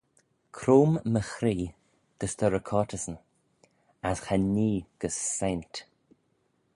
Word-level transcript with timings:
Croym 0.59 0.93
my 1.13 1.21
chree 1.31 1.67
gys 2.23 2.33
dty 2.39 2.47
recortyssyn: 2.51 3.17
as 4.09 4.19
cha 4.25 4.35
nee 4.55 4.85
gys 5.01 5.17
saynt. 5.37 5.75